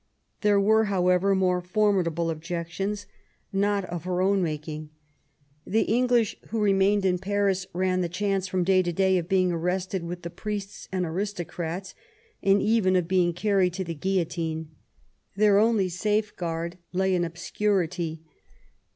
''There 0.41 0.59
were, 0.59 0.85
however, 0.85 1.35
more 1.35 1.61
formidable 1.61 2.31
objections, 2.31 3.05
not 3.53 3.85
of 3.85 4.03
her 4.05 4.19
own 4.19 4.41
124 4.41 4.89
MAEY 4.89 4.89
W0LL8T0NECBAFT 4.89 4.89
GODWIN. 4.89 5.67
making. 5.67 5.71
The 5.73 5.95
English 5.95 6.37
who 6.47 6.59
remained 6.59 7.05
in 7.05 7.17
Paris 7.19 7.67
ran 7.71 8.01
the 8.01 8.09
chance 8.09 8.47
from 8.47 8.63
day 8.63 8.81
to 8.81 8.91
day 8.91 9.19
of 9.19 9.29
being 9.29 9.51
arrested 9.51 10.01
with 10.01 10.23
the 10.23 10.31
priests 10.31 10.89
and 10.91 11.05
aristocrats^ 11.05 11.93
and 12.41 12.63
even 12.63 12.95
of 12.95 13.07
being 13.07 13.33
carried 13.33 13.73
to 13.73 13.83
the 13.83 13.93
guillotine. 13.93 14.71
Their 15.35 15.59
only 15.59 15.87
safeguard 15.87 16.79
lay 16.91 17.13
in 17.13 17.23
obscurity. 17.23 18.23